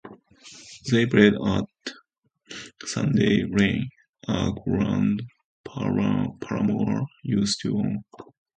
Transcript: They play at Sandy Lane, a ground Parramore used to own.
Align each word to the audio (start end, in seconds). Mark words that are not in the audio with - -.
They 0.89 1.05
play 1.05 1.27
at 1.27 1.67
Sandy 2.87 3.43
Lane, 3.47 3.91
a 4.27 4.51
ground 4.65 5.21
Parramore 5.63 7.05
used 7.21 7.61
to 7.61 7.77
own. 7.77 8.03